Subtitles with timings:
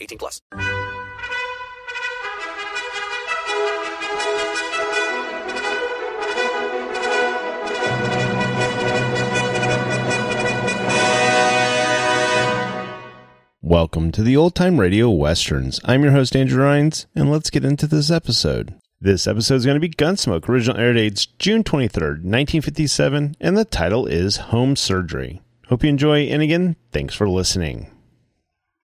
[0.00, 0.40] 18 plus.
[13.62, 15.80] Welcome to the Old Time Radio Westerns.
[15.84, 18.74] I'm your host, Andrew Rhynes, and let's get into this episode.
[19.00, 20.48] This episode is going to be Gunsmoke.
[20.48, 25.42] Original air dates June 23rd, 1957, and the title is Home Surgery.
[25.66, 27.90] Hope you enjoy, and again, thanks for listening.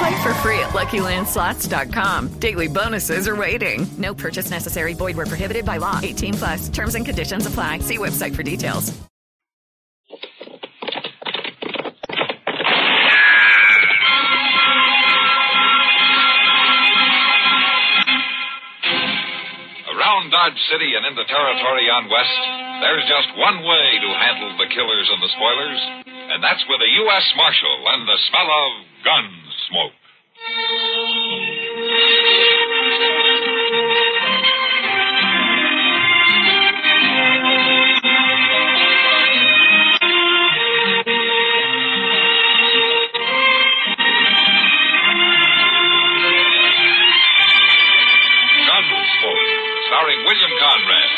[0.00, 2.40] Play for free at LuckyLandSlots.com.
[2.40, 3.84] Daily bonuses are waiting.
[3.98, 4.94] No purchase necessary.
[4.94, 6.00] Void were prohibited by law.
[6.02, 6.68] 18 plus.
[6.70, 7.80] Terms and conditions apply.
[7.80, 8.96] See website for details.
[19.84, 22.40] Around Dodge City and in the territory on West,
[22.80, 26.88] there's just one way to handle the killers and the spoilers, and that's with a
[27.04, 27.26] U.S.
[27.36, 28.70] Marshal and the smell of
[29.04, 29.39] gun
[29.70, 29.94] smoke.
[48.70, 49.46] Gunsmoke,
[49.86, 51.10] starring William Conrad.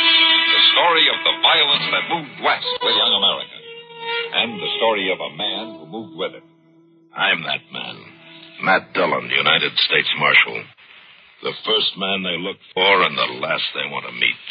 [0.52, 3.56] The story of the violence that moved west with young America.
[4.34, 6.44] And the story of a man who moved with it.
[7.14, 7.81] I'm that man.
[8.62, 10.62] Matt Dillon, United States Marshal.
[11.42, 14.46] The first man they look for and the last they want to meet.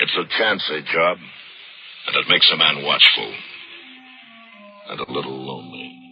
[0.00, 1.16] It's a chancy job,
[2.06, 3.34] and it makes a man watchful.
[4.90, 6.09] And a little lonely.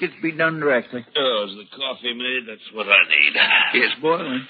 [0.00, 1.04] Biscuits be done directly.
[1.16, 2.48] Oh, is the coffee made?
[2.48, 3.84] That's what I need.
[3.84, 4.46] It's boiling.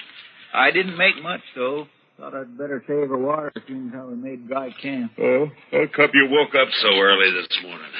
[0.54, 1.86] I didn't make much, though.
[2.18, 5.12] Thought I'd better save the water, seeing how we made dry camp.
[5.18, 7.90] Oh, oh how come you woke up so early this morning?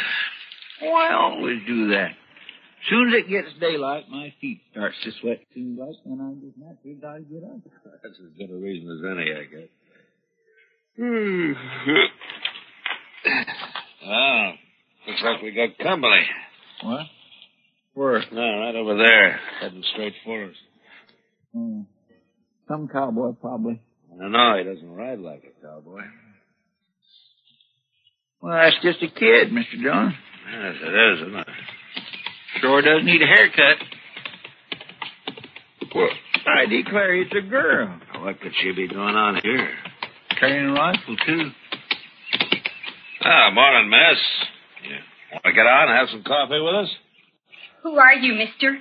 [0.82, 2.10] Oh, I always do that.
[2.10, 5.40] As soon as it gets daylight, my feet starts to sweat.
[5.54, 7.60] Seems like then I just naturally gotta get up.
[8.02, 9.68] That's as good a reason as any, I guess.
[14.06, 14.52] oh,
[15.08, 16.26] looks like we got company.
[16.82, 17.06] What?
[17.94, 18.22] Where?
[18.32, 20.54] No, right over there, heading straight for us.
[21.52, 21.80] Hmm.
[22.68, 23.80] Some cowboy, probably.
[24.12, 26.02] I don't know, he doesn't ride like a cowboy.
[28.40, 29.82] Well, that's just a kid, Mr.
[29.82, 30.14] Dillon.
[30.52, 31.46] Yes, it is, isn't it?
[32.60, 33.76] Sure does need a haircut.
[35.94, 36.08] Well,
[36.46, 38.00] I declare it's a girl.
[38.20, 39.70] What could she be doing on here?
[40.38, 41.50] Carrying a rifle, too.
[43.22, 44.18] Ah, morning, miss.
[44.84, 44.96] You
[45.32, 46.90] want to get out and have some coffee with us?
[47.82, 48.78] Who are you, mister?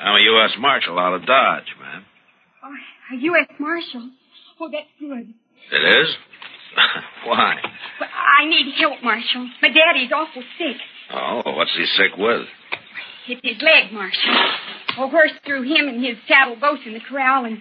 [0.00, 0.50] I'm a U.S.
[0.58, 2.04] Marshal out of Dodge, ma'am.
[2.64, 3.48] Oh, a U.S.
[3.58, 4.10] Marshal.
[4.60, 5.34] Oh, that's good.
[5.72, 6.08] It is?
[7.26, 7.54] Why?
[7.98, 9.48] But I need help, Marshal.
[9.60, 10.76] My daddy's awful sick.
[11.12, 12.46] Oh, what's he sick with?
[13.28, 14.34] It's his leg, Marshal.
[14.98, 17.60] A horse threw him and his saddle both in the corral, and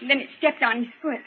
[0.00, 1.20] and then it stepped on his foot.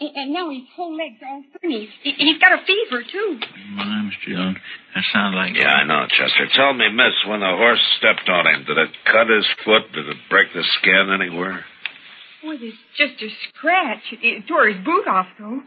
[0.00, 1.88] A- And now his whole leg's all funny.
[2.02, 3.38] He- He's got a fever, too.
[3.74, 4.26] My, Mr.
[4.32, 4.56] Dillon,
[4.94, 5.54] that sounds like...
[5.56, 6.48] Yeah, I know, Chester.
[6.54, 9.92] Tell me, miss, when the horse stepped on him, did it cut his foot?
[9.92, 11.64] Did it break the skin anywhere?
[12.42, 14.00] Boy, it's just a scratch.
[14.12, 15.60] It, it tore his boot off, though.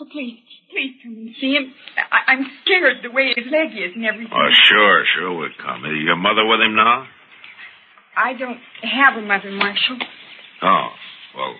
[0.00, 0.40] Oh, please,
[0.72, 1.72] please come and see him.
[2.10, 4.32] I, I'm scared the way his leg is and everything.
[4.34, 5.84] Oh, sure, sure we'll come.
[5.84, 7.06] Is your mother with him now?
[8.16, 9.98] I don't have a mother, Marshal.
[10.62, 10.88] Oh,
[11.36, 11.54] well,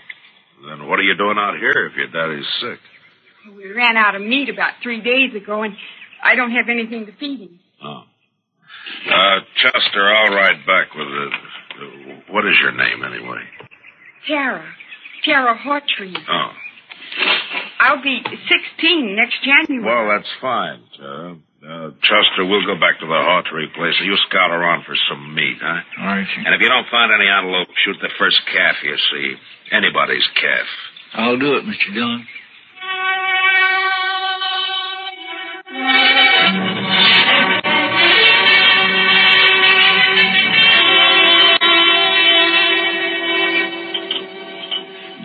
[0.69, 2.79] then what are you doing out here if your daddy's sick?
[3.57, 5.75] We ran out of meat about three days ago, and
[6.23, 7.61] I don't have anything to feed him.
[7.83, 8.03] Oh.
[9.11, 12.33] Uh, Chester, I'll ride back with the...
[12.33, 13.41] What is your name, anyway?
[14.27, 14.65] Tara.
[15.25, 16.15] Tara Hawtree.
[16.29, 16.51] Oh.
[17.81, 19.85] I'll be 16 next January.
[19.85, 21.37] Well, that's fine, Tara.
[21.65, 25.35] Uh, Chester, we'll go back to the Hawtree place, and you scout around for some
[25.35, 25.81] meat, huh?
[25.99, 29.35] All right, And if you don't find any antelope, shoot the first calf you see.
[29.73, 30.67] Anybody's calf.
[31.15, 31.95] I'll do it, Mr.
[31.95, 32.27] Dillon.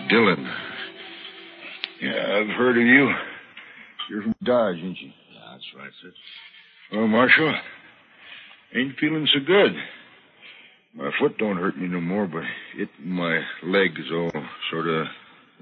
[0.08, 0.48] Dillon.
[2.02, 3.10] Yeah, I've heard of you.
[4.08, 5.10] You're from Dodge, ain't you?
[5.60, 6.96] Yeah, that's right, sir.
[6.96, 7.54] Well, Marshal,
[8.74, 9.72] ain't feeling so good.
[10.94, 12.42] My foot don't hurt me no more, but
[12.76, 14.32] it my leg is all
[14.70, 15.06] sort of,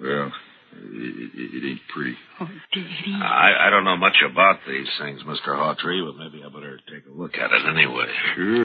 [0.00, 0.32] well,
[0.72, 2.14] it, it, it ain't pretty.
[2.40, 3.14] Oh, Daddy.
[3.22, 5.48] I, I don't know much about these things, Mr.
[5.48, 8.06] Hawtree, but maybe I better take a look at it anyway.
[8.36, 8.64] Sure,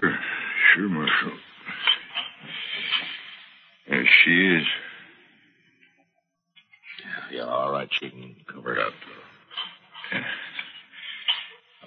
[0.76, 1.38] sure, Marshal.
[3.90, 4.68] There she is.
[7.04, 8.94] Yeah, yeah, all right, she can cover it up.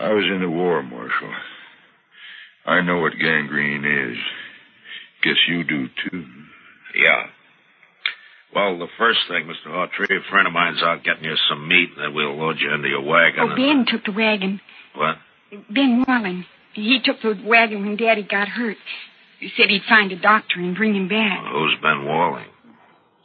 [0.06, 1.35] I was in the war, Marshal.
[2.64, 4.17] I know what gangrene is.
[5.25, 6.25] Guess you do, too.
[6.94, 7.26] Yeah.
[8.55, 9.73] Well, the first thing, Mr.
[9.73, 12.73] Hawtree, a friend of mine's out getting you some meat, and then we'll load you
[12.73, 13.41] into your wagon.
[13.41, 14.61] Oh, and- Ben took the wagon.
[14.94, 15.17] What?
[15.70, 16.44] Ben Walling.
[16.75, 18.76] He took the wagon when Daddy got hurt.
[19.41, 21.44] He said he'd find a doctor and bring him back.
[21.50, 22.47] Who's Ben Walling?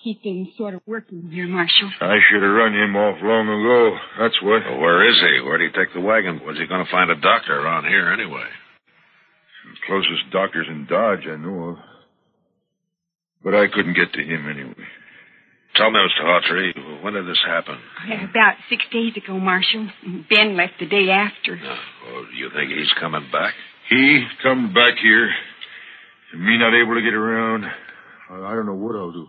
[0.02, 1.92] He's been sort of working here, Marshal.
[2.02, 3.98] I should have run him off long ago.
[4.20, 4.64] That's what.
[4.66, 5.42] Well, where is he?
[5.46, 6.42] Where'd he take the wagon?
[6.46, 8.50] Was he going to find a doctor around here anyway?
[9.70, 11.76] The Closest doctor's in Dodge I know of.
[13.44, 14.86] But I couldn't get to him anyway.
[15.76, 16.26] Tell me, Mr.
[16.26, 17.78] Hawtree, when did this happen?
[18.30, 19.88] About six days ago, Marshal.
[20.30, 21.58] Ben left the day after.
[21.62, 23.54] Oh, you think he's coming back?
[23.90, 25.30] He come back here,
[26.34, 27.66] and me not able to get around.
[28.30, 29.28] I I don't know what I'll do.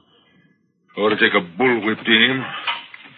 [0.97, 2.45] I ought to take a bullwhip to him.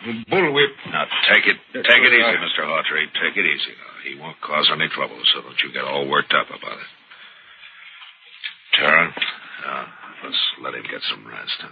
[0.06, 0.72] A bullwhip.
[0.92, 2.38] Now, take it, That's take it easy, right.
[2.38, 2.62] Mr.
[2.62, 3.10] Hawtree.
[3.18, 3.74] Take it easy.
[3.74, 3.94] Now.
[4.06, 6.90] He won't cause any trouble, so don't you get all worked up about it.
[8.78, 9.14] Tara,
[9.66, 9.84] uh,
[10.24, 11.68] let's let him get some rest, huh?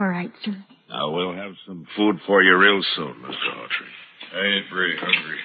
[0.00, 0.54] All right, sir.
[0.88, 3.48] Now, we'll have some food for you real soon, Mr.
[3.56, 4.34] Hawtree.
[4.34, 5.38] I ain't very hungry.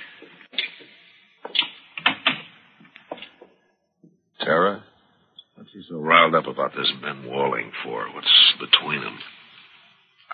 [4.41, 4.83] Tara?
[5.55, 8.07] What's he so riled up about this Ben Walling for?
[8.13, 9.17] What's between them?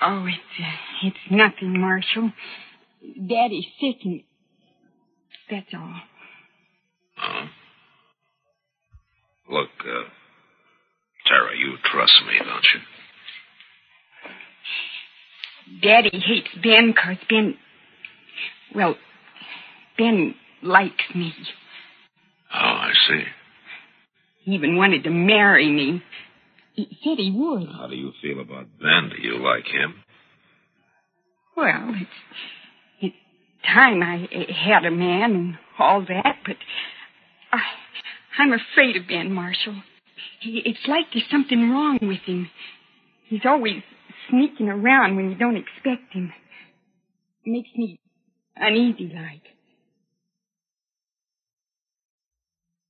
[0.02, 2.32] Oh, it's uh, it's nothing, Marshal.
[3.02, 4.24] Daddy's sick, and
[5.50, 5.96] that's all.
[7.16, 7.48] Huh?
[9.50, 10.04] Look, uh,
[11.28, 12.80] Tara, you trust me, don't you?
[15.82, 17.58] Daddy hates Ben because Ben,
[18.76, 18.96] well,
[19.98, 21.34] Ben likes me.
[22.54, 23.24] Oh, I see.
[24.44, 26.04] He even wanted to marry me.
[26.74, 27.68] He said he would.
[27.70, 29.10] How do you feel about Ben?
[29.16, 29.96] Do you like him?
[31.56, 32.10] Well, it's,
[33.00, 33.16] it's
[33.66, 34.28] time I
[34.68, 36.56] had a man and all that, but
[37.52, 37.60] I,
[38.40, 39.76] I'm afraid of Ben Marshal.
[40.42, 42.50] He, it's like there's something wrong with him.
[43.28, 43.84] He's always
[44.30, 46.34] sneaking around when you don't expect him.
[47.46, 48.00] It Makes me
[48.56, 49.42] uneasy like.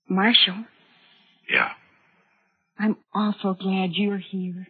[0.07, 0.65] Marshal,
[1.49, 1.69] Yeah.
[2.77, 4.67] I'm awful glad you're here.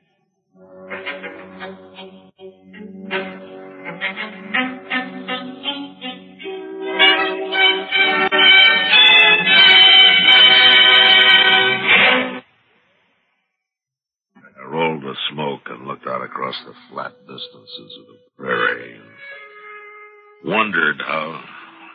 [14.36, 20.52] I rolled the smoke and looked out across the flat distances of the prairie and
[20.52, 21.42] wondered how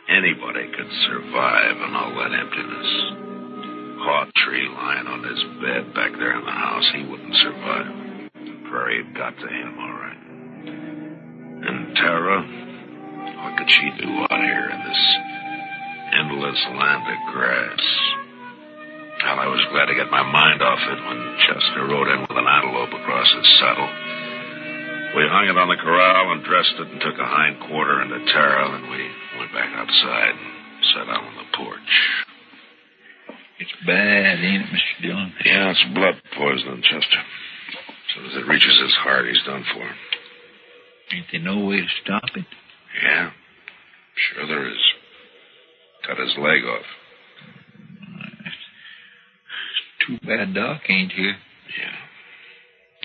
[0.09, 3.28] anybody could survive in all that emptiness.
[4.09, 7.93] Hawtree lying on his bed back there in the house, he wouldn't survive.
[8.65, 10.21] Prairie had got to him, all right.
[11.69, 15.03] And Tara, what could she do out here in this
[16.17, 17.85] endless land of grass?
[19.21, 22.33] Well, I was glad to get my mind off it when Chester rode in with
[22.33, 23.93] an antelope across his saddle.
[25.13, 28.25] We hung it on the corral and dressed it and took a hind quarter into
[28.33, 28.88] Tara, and
[34.39, 35.01] bad, ain't it, Mr.
[35.01, 35.33] Dillon?
[35.45, 37.19] Yeah, it's blood poisoning, Chester.
[37.19, 39.83] As soon as it reaches his heart, he's done for.
[41.15, 42.45] Ain't there no way to stop it?
[43.03, 43.31] Yeah,
[44.33, 44.77] sure there is.
[46.07, 46.85] Cut his leg off.
[50.07, 51.35] Too bad Doc ain't here.
[51.77, 51.95] Yeah.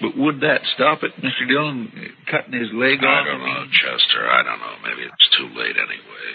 [0.01, 1.47] But would that stop it, Mr.
[1.47, 1.93] Dillon?
[2.31, 3.27] Cutting his leg I off?
[3.27, 4.29] I don't know, Chester.
[4.29, 4.75] I don't know.
[4.83, 6.29] Maybe it's too late anyway.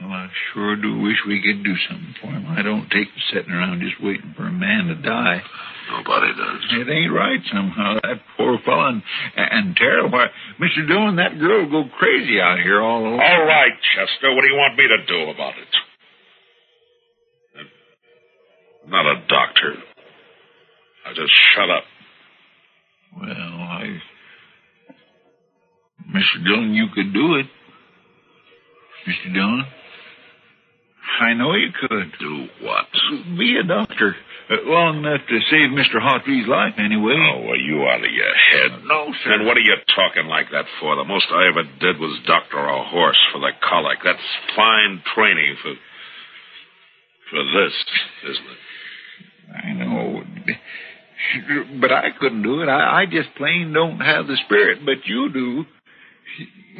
[0.00, 2.46] Well, I sure do wish we could do something for him.
[2.48, 5.42] I don't take to sitting around just waiting for a man to die.
[5.90, 6.62] Nobody does.
[6.72, 8.00] It ain't right somehow.
[8.00, 9.02] That poor fella and,
[9.36, 10.28] and Tara, why,
[10.58, 10.88] Mr.
[10.88, 13.20] Dillon, that girl go crazy out here all alone.
[13.20, 14.34] All right, Chester.
[14.34, 15.68] What do you want me to do about it?
[18.84, 19.74] I'm not a doctor.
[21.06, 21.84] I just shut up.
[23.20, 24.00] Well, I.
[26.08, 26.44] Mr.
[26.44, 27.46] Dillon, you could do it.
[29.06, 29.34] Mr.
[29.34, 29.64] Dillon?
[31.20, 32.12] I know you could.
[32.18, 32.86] Do what?
[33.38, 34.16] Be a doctor.
[34.48, 36.00] Uh, long enough to save Mr.
[36.00, 37.14] Hawtree's life, anyway.
[37.14, 38.82] Oh, are you out of your head?
[38.88, 39.34] No, sir.
[39.34, 40.96] And what are you talking like that for?
[40.96, 43.98] The most I ever did was doctor a horse for the colic.
[44.02, 44.18] That's
[44.56, 45.74] fine training for
[47.30, 47.74] for this,
[48.24, 48.58] isn't it?
[49.54, 50.22] I know.
[51.80, 52.68] But I couldn't do it.
[52.68, 55.64] I, I just plain don't have the spirit, but you do.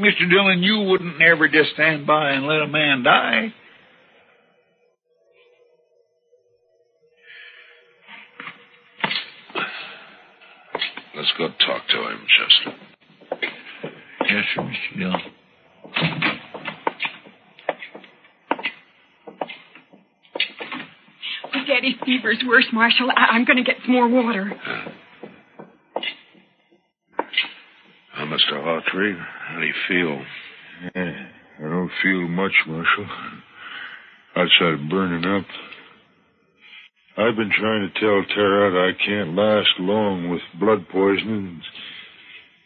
[0.01, 0.29] Mr.
[0.31, 3.53] Dillon, you wouldn't ever just stand by and let a man die.
[11.17, 12.79] Let's go talk to him, Chester.
[14.29, 14.99] Yes, sir, Mr.
[14.99, 16.31] Dillon.
[21.53, 23.11] My daddy's fever's worse, Marshal.
[23.11, 24.53] I- I'm going to get some more water.
[28.17, 28.53] Uh, Mr.
[28.53, 29.17] Hawtree,
[29.49, 30.23] how do you feel?
[30.95, 31.27] Yeah,
[31.59, 33.07] I don't feel much, Marshal.
[34.37, 35.45] Outside of burning up.
[37.21, 41.61] I've been trying to tell Tara that I can't last long with blood poisoning.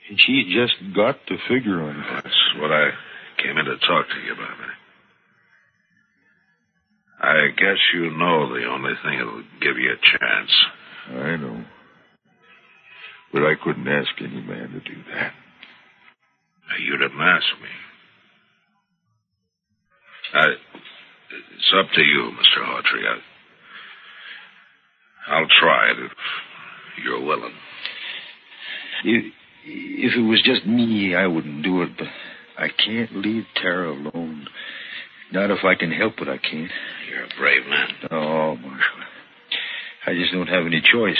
[0.08, 2.06] And she just got to figure on it.
[2.22, 2.90] That's what I
[3.42, 4.54] came in to talk to you about.
[7.20, 10.52] I guess you know the only thing that'll give you a chance.
[11.08, 11.64] I know.
[13.32, 15.32] But I couldn't ask any man to do that.
[16.80, 17.68] You didn't ask me.
[20.34, 20.46] I,
[21.56, 22.64] it's up to you, Mr.
[22.64, 23.08] Hawtree.
[23.08, 23.18] I,
[25.34, 26.12] I'll try it if
[27.04, 27.54] you're willing.
[29.04, 29.32] If,
[29.64, 32.06] if it was just me, I wouldn't do it, but
[32.56, 34.46] I can't leave Tara alone.
[35.32, 36.70] Not if I can help it, I can't.
[37.10, 37.88] You're a brave man.
[38.12, 39.00] Oh, Marshal.
[40.06, 41.18] I just don't have any choice.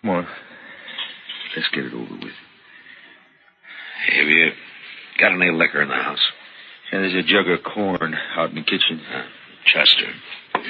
[0.00, 0.26] Come on.
[1.56, 2.34] Let's get it over with.
[4.14, 4.50] Have you
[5.18, 6.20] got any liquor in the house?
[6.92, 9.00] And there's a jug of corn out in the kitchen.
[9.12, 9.24] Uh,
[9.64, 10.12] Chester,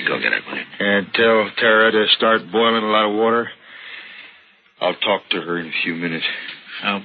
[0.08, 0.64] go get it, will you?
[0.78, 3.48] And tell Tara to start boiling a lot of water.
[4.80, 6.24] I'll talk to her in a few minutes.
[6.82, 7.02] I'll,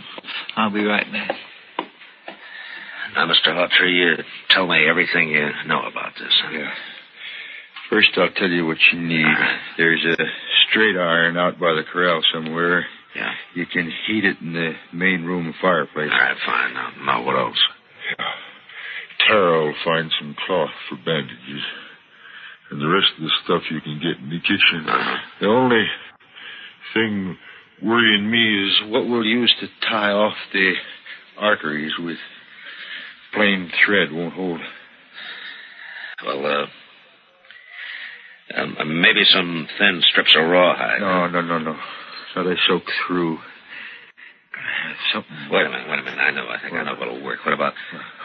[0.58, 1.32] I'll be right back.
[3.16, 3.48] Now, Mr.
[3.50, 6.34] Hawtree, you tell me everything you know about this.
[6.44, 6.52] Huh?
[6.52, 6.72] Yeah.
[7.90, 9.36] First, I'll tell you what you need.
[9.78, 10.24] There's a
[10.70, 12.86] straight iron out by the corral somewhere.
[13.16, 13.32] Yeah.
[13.54, 16.10] You can heat it in the main room fireplace.
[16.12, 16.74] All right, fine.
[16.74, 17.60] Now, now what else?
[18.18, 18.26] Yeah.
[19.28, 21.64] Tara will find some cloth for bandages.
[22.72, 24.86] And the rest of the stuff you can get in the kitchen.
[25.42, 25.86] The only
[26.94, 27.38] thing
[27.84, 30.74] worrying me is what we'll use to tie off the
[31.38, 32.18] arteries with
[33.34, 34.62] plain thread won't hold.
[36.26, 36.68] Well, uh,
[38.62, 41.02] um, maybe some thin strips of rawhide.
[41.02, 41.76] No, no, no, no.
[42.34, 43.40] So they soak through.
[45.14, 45.32] Something.
[45.52, 46.20] Wait a minute, wait a minute.
[46.20, 46.48] I know.
[46.48, 47.40] I think I know what'll work.
[47.46, 47.74] What about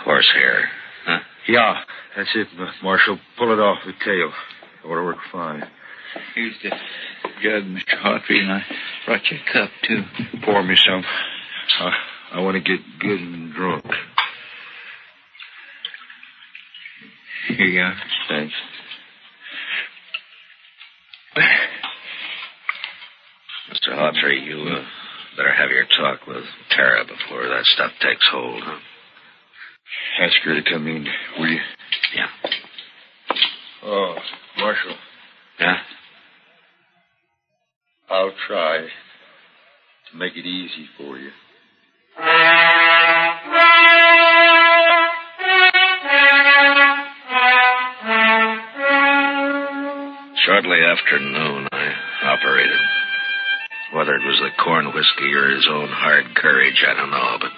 [0.04, 0.68] horsehair?
[1.04, 1.18] Huh?
[1.48, 1.80] Yeah,
[2.16, 2.48] that's it,
[2.82, 3.18] Marshal.
[3.38, 4.32] Pull it off the tail.
[4.84, 5.62] It'll work fine.
[6.34, 6.70] Here's the
[7.42, 8.02] jug, Mr.
[8.02, 8.62] Hawtree, and I
[9.04, 10.02] brought you a cup, too.
[10.44, 11.04] Pour me some.
[11.80, 11.92] I,
[12.32, 13.84] I want to get good and drunk.
[17.48, 17.94] Here you are.
[18.28, 18.54] Thanks.
[23.72, 23.94] Mr.
[23.94, 24.84] Hawtree, you uh,
[25.36, 28.78] better have your talk with Tara before that stuff takes hold, huh?
[30.20, 31.06] Ask her to come in,
[31.38, 31.60] will you?
[32.14, 32.26] Yeah.
[33.84, 34.16] Oh,
[34.58, 34.94] Marshal,
[35.60, 35.76] Yeah?
[38.08, 38.78] I'll try
[40.10, 41.30] to make it easy for you.
[50.44, 51.92] Shortly after noon, I
[52.24, 52.80] operated.
[53.92, 57.50] Whether it was the corn whiskey or his own hard courage, I don't know, but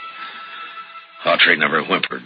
[1.24, 2.22] Hawtrey never whimpered.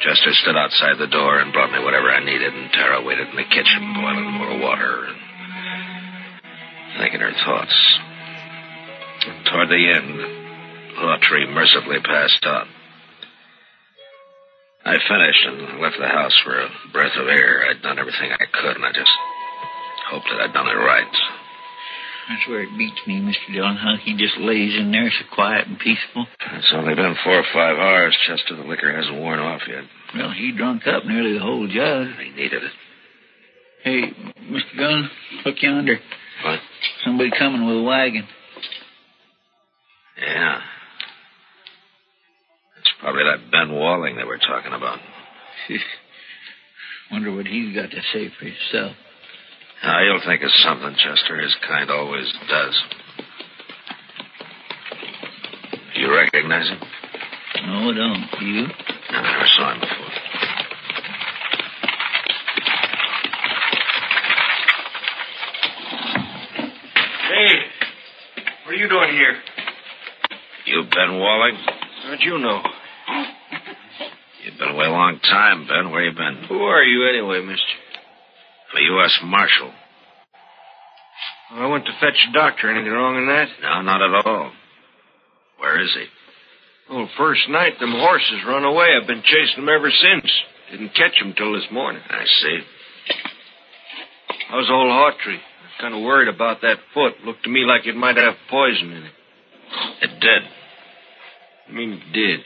[0.00, 3.36] Chester stood outside the door and brought me whatever I needed, and Tara waited in
[3.36, 5.16] the kitchen boiling more water and
[6.98, 7.74] thinking her thoughts.
[9.50, 10.20] Toward the end,
[10.98, 12.66] Hawtrey mercifully passed out.
[14.84, 17.64] I finished and left the house for a breath of air.
[17.70, 19.10] I'd done everything I could, and I just
[20.10, 21.14] hoped that I'd done it right.
[22.28, 23.52] That's where it beats me, Mr.
[23.52, 26.26] Dillon, how he just lays in there so quiet and peaceful.
[26.54, 28.56] It's only been four or five hours, Chester.
[28.56, 29.84] The liquor hasn't worn off yet.
[30.16, 32.06] Well, he drunk up nearly the whole jug.
[32.18, 32.72] He needed it.
[33.84, 34.02] Hey,
[34.50, 34.78] Mr.
[34.78, 35.10] Gunn,
[35.44, 35.98] look yonder.
[36.44, 36.60] What?
[37.04, 38.26] Somebody coming with a wagon.
[40.18, 40.60] Yeah.
[42.78, 44.98] It's probably that Ben Walling they were talking about.
[47.10, 48.96] Wonder what he's got to say for himself.
[49.84, 51.40] Now, you'll think of something, Chester.
[51.42, 52.82] His kind always does.
[55.94, 56.80] You recognize him?
[57.66, 58.26] No, I don't.
[58.40, 58.66] You?
[59.10, 60.10] I never saw him before.
[67.28, 67.54] Hey,
[68.64, 69.36] what are you doing here?
[70.64, 71.56] You Ben Walling?
[72.04, 72.62] How'd you know?
[74.44, 75.90] You've been away a long time, Ben.
[75.92, 76.44] Where you been?
[76.48, 77.83] Who are you anyway, mister?
[78.76, 79.18] A U.S.
[79.24, 79.72] Marshal.
[81.50, 82.70] I went to fetch a doctor.
[82.70, 83.48] Anything wrong in that?
[83.62, 84.50] No, not at all.
[85.58, 86.06] Where is he?
[86.92, 88.88] Well, first night, them horses run away.
[89.00, 90.30] I've been chasing them ever since.
[90.70, 92.02] Didn't catch them till this morning.
[92.08, 92.58] I see.
[94.48, 94.90] How's old?
[94.90, 95.14] I was
[95.80, 97.14] kind of worried about that foot.
[97.24, 99.12] Looked to me like it might have poison in it.
[100.02, 100.42] It did.
[101.68, 102.40] I mean, it did.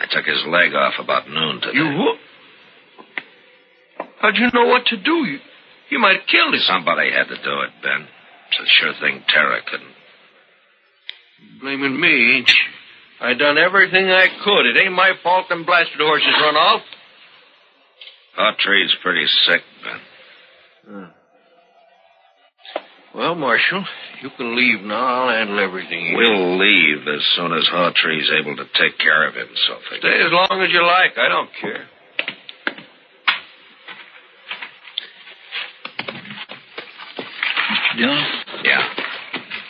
[0.00, 1.76] I took his leg off about noon today.
[1.76, 2.18] You what?
[4.24, 5.28] How'd you know what to do?
[5.28, 5.38] You,
[5.90, 6.60] you might have killed him.
[6.64, 8.08] Somebody had to do it, Ben.
[8.48, 9.92] It's a sure thing Tara couldn't.
[11.60, 12.64] Blaming me, ain't you?
[13.20, 14.64] I done everything I could.
[14.64, 16.80] It ain't my fault them blasted horses run off.
[18.38, 20.00] Hawtrey's pretty sick, Ben.
[20.88, 21.10] Hmm.
[23.18, 23.84] Well, Marshal,
[24.22, 25.04] you can leave now.
[25.04, 26.16] I'll handle everything here.
[26.16, 30.00] We'll leave as soon as Hawtrey's able to take care of himself again.
[30.00, 31.18] Stay as long as you like.
[31.18, 31.88] I don't care.
[37.64, 37.83] Mr.
[37.96, 38.24] Dillon?
[38.64, 38.82] Yeah.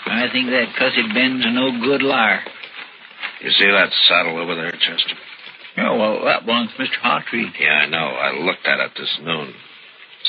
[0.06, 2.40] I think that cussed Ben's a no good liar.
[3.40, 5.16] You see that saddle over there, Chester?
[5.76, 7.00] Yeah, well, that belongs to Mr.
[7.02, 7.44] Hawtrey.
[7.58, 7.98] Yeah, I know.
[7.98, 9.52] I looked at it this noon.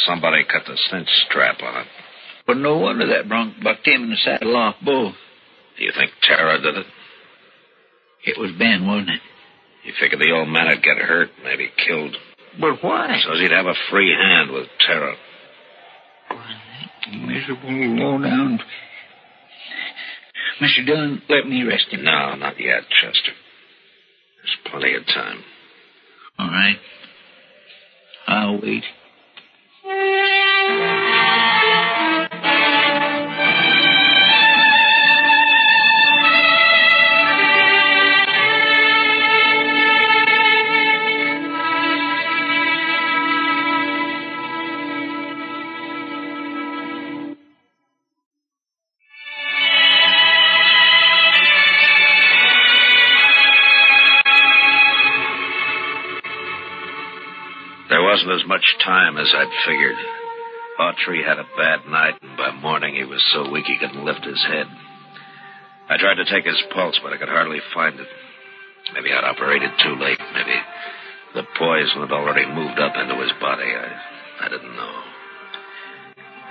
[0.05, 1.87] Somebody cut the cinch strap on it.
[2.47, 5.13] But no wonder that bronc bucked him in the saddle off both.
[5.77, 6.85] Do you think Tara did it?
[8.25, 9.21] It was Ben, wasn't it?
[9.83, 12.15] You figured the old man would get hurt, maybe killed.
[12.59, 13.19] But why?
[13.23, 15.15] So he'd have a free hand with Tara.
[17.11, 18.59] Miserable low down.
[20.61, 20.85] Mr.
[20.85, 22.03] Dillon, let me rest him.
[22.03, 23.31] No, not yet, Chester.
[24.37, 25.43] There's plenty of time.
[26.39, 26.77] All right.
[28.27, 28.83] I'll wait.
[58.25, 59.95] Wasn't as much time as I'd figured.
[60.79, 64.25] Hawtrey had a bad night, and by morning he was so weak he couldn't lift
[64.25, 64.67] his head.
[65.89, 68.07] I tried to take his pulse, but I could hardly find it.
[68.93, 70.19] Maybe I'd operated too late.
[70.33, 70.57] Maybe
[71.35, 73.69] the poison had already moved up into his body.
[73.69, 75.01] I, I didn't know.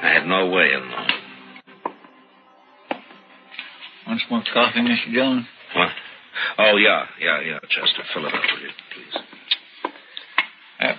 [0.03, 1.21] I had no way of knowing.
[4.07, 5.13] Want some more coffee, Mr.
[5.13, 5.47] Jones?
[5.75, 5.89] What?
[6.59, 8.05] Oh, yeah, yeah, yeah, Chester.
[8.13, 9.23] Fill it up, will you, please?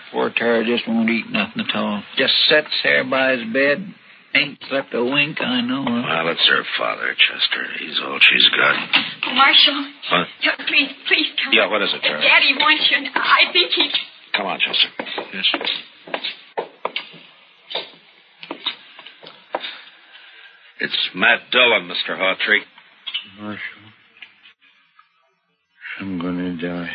[0.06, 2.04] That poor Tara just won't eat nothing at all.
[2.18, 3.94] Just sits there by his bed.
[4.36, 5.84] Ain't slept a wink, I know.
[5.86, 7.65] Well, it's her father, Chester.
[7.80, 9.34] He's all she's got.
[9.34, 9.94] Marshal.
[10.12, 10.28] What?
[10.44, 11.54] Yeah, please, please come.
[11.54, 12.22] Yeah, what is it, Tara?
[12.22, 13.89] Daddy wants you, and I think he.
[14.36, 14.89] Come on, Chester.
[15.34, 15.46] Yes.
[20.82, 22.18] It's Matt Dillon, Mr.
[22.18, 22.60] Hawtrey.
[23.39, 23.62] Marshal,
[26.02, 26.91] I'm gonna die.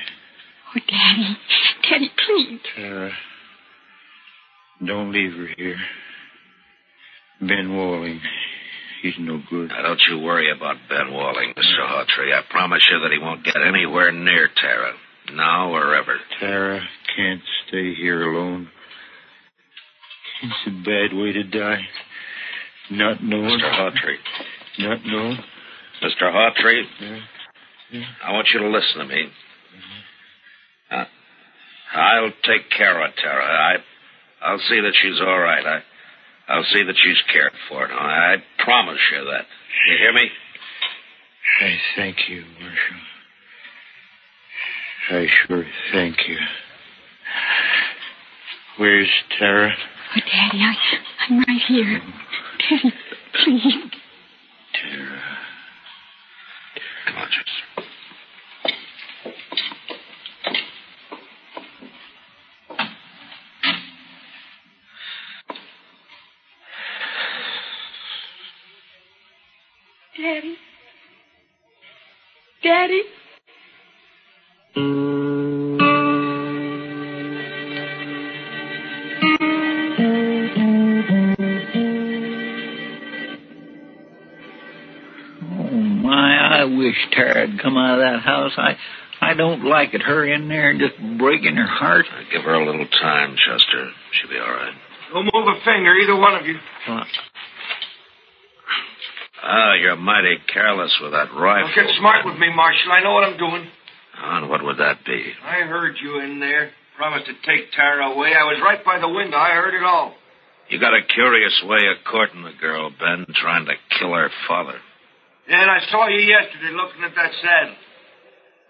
[0.77, 1.39] Oh, Daddy.
[1.91, 2.61] Daddy, please.
[2.77, 3.11] Tara,
[4.87, 5.77] don't leave her here.
[7.41, 8.21] Ben Walling,
[9.03, 9.69] he's no good.
[9.71, 11.81] Now, don't you worry about Ben Walling, Mr.
[11.89, 12.33] Hawtrey.
[12.35, 14.93] I promise you that he won't get anywhere near Tara.
[15.35, 16.17] Now or ever.
[16.39, 16.81] Tara
[17.17, 18.69] can't stay here alone.
[20.43, 21.83] It's a bad way to die.
[22.91, 23.59] Not knowing.
[23.61, 23.73] Mr.
[23.73, 24.17] Hawtree.
[24.79, 25.39] Not knowing.
[26.03, 26.23] Mr.
[26.23, 27.21] Hawtree, Yeah.
[27.93, 28.05] Yeah.
[28.25, 29.27] I want you to listen to me.
[31.93, 33.45] I'll take care of Tara.
[33.45, 33.77] I,
[34.43, 35.65] I'll see that she's all right.
[35.67, 35.83] I,
[36.53, 37.87] I'll see that she's cared for.
[37.89, 39.47] Now, I promise you that.
[39.89, 40.29] You hear me?
[41.63, 42.97] I thank you, Marshal.
[45.11, 46.39] I sure thank you.
[48.79, 49.73] Where's Tara?
[50.17, 50.75] Oh, Daddy, I,
[51.29, 52.01] I'm right here.
[52.71, 52.93] Daddy,
[53.45, 53.75] please.
[54.75, 55.21] Tara.
[57.07, 57.85] Come on, Jess.
[86.61, 88.53] I wish Tara'd come out of that house.
[88.59, 88.77] I,
[89.23, 90.03] I don't like it.
[90.03, 92.05] Her in there and just breaking her heart.
[92.31, 93.89] Give her a little time, Chester.
[94.13, 94.75] She'll be all right.
[95.13, 96.57] Don't move a finger, either one of you.
[99.43, 101.73] Ah, you're mighty careless with that rifle.
[101.75, 102.93] Don't get smart with me, Marshal.
[102.93, 103.67] I know what I'm doing.
[104.23, 105.33] Oh, and what would that be?
[105.43, 106.73] I heard you in there.
[106.99, 108.35] Promised to take Tara away.
[108.37, 109.39] I was right by the window.
[109.39, 110.13] I heard it all.
[110.69, 114.79] You got a curious way of courting the girl, Ben, trying to kill her father.
[115.49, 117.75] And I saw you yesterday looking at that saddle.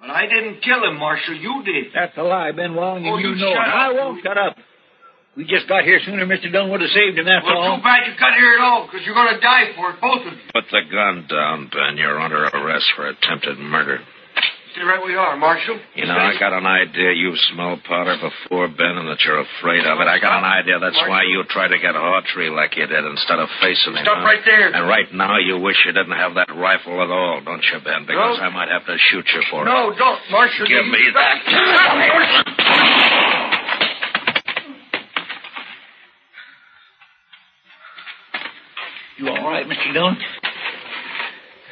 [0.00, 1.34] But I didn't kill him, Marshal.
[1.36, 1.92] You did.
[1.94, 3.56] That's a lie, Ben Walling, and Oh, you you know it.
[3.58, 3.66] up.
[3.68, 4.56] I won't shut up.
[5.36, 6.26] We just got here sooner.
[6.26, 6.50] Mr.
[6.50, 7.24] Dunn would have saved him.
[7.26, 7.76] That's well, all.
[7.76, 10.26] too bad you got here at all, because you're going to die for it, both
[10.26, 10.40] of you.
[10.52, 11.96] Put the gun down, Ben.
[11.96, 14.00] You're under arrest for attempted murder.
[14.72, 15.80] Stay right where you are, Marshal.
[15.96, 19.82] You know, I got an idea you've smelled powder before, Ben, and that you're afraid
[19.82, 20.06] of it.
[20.06, 23.40] I got an idea that's why you tried to get Hawtree like you did instead
[23.40, 24.04] of facing him.
[24.06, 24.30] Stop huh?
[24.30, 24.70] right there.
[24.70, 28.06] And right now you wish you didn't have that rifle at all, don't you, Ben?
[28.06, 28.44] Because No.
[28.46, 29.66] I might have to shoot you for it.
[29.66, 30.66] No, don't, Marshal.
[30.66, 32.46] Give me that.
[39.18, 39.92] You all right, Mr.
[39.92, 40.16] Dunn?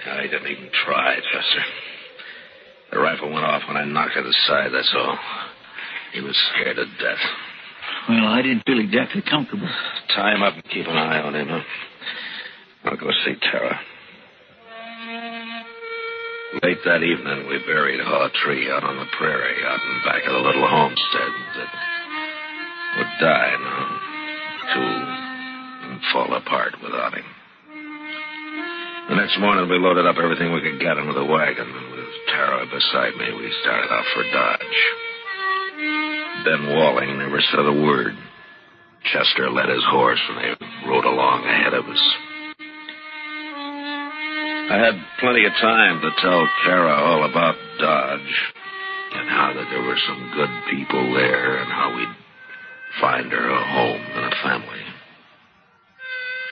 [0.07, 1.65] I didn't even try, Chester.
[2.91, 5.19] The rifle went off when I knocked it aside, that's all.
[6.15, 7.25] He was scared to death.
[8.09, 9.69] Well, I didn't feel exactly comfortable.
[10.15, 11.61] Tie him up and keep an eye on him, huh?
[12.85, 13.79] I'll go see Tara.
[16.63, 20.39] Late that evening, we buried Hawtree out on the prairie, out in back of the
[20.39, 21.71] little homestead that
[22.97, 24.01] would die now,
[24.73, 27.25] too, and fall apart without him.
[29.09, 32.13] The next morning, we loaded up everything we could get into the wagon, and with
[32.29, 34.81] Tara beside me, we started off for Dodge.
[36.45, 38.13] Ben Walling never said a word.
[39.11, 40.53] Chester led his horse, and they
[40.87, 42.05] rode along ahead of us.
[44.69, 48.35] I had plenty of time to tell Tara all about Dodge
[49.15, 52.15] and how that there were some good people there and how we'd
[53.01, 54.85] find her a home and a family.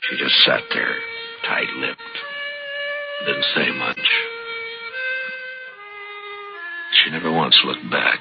[0.09, 0.97] She just sat there,
[1.45, 2.26] tight-lipped,
[3.25, 4.07] didn't say much.
[6.93, 8.21] She never once looked back.